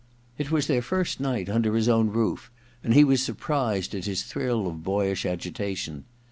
[0.39, 2.49] It was their first night under his own roof,
[2.83, 6.05] and he was surprised at his thrill of boyish agitation.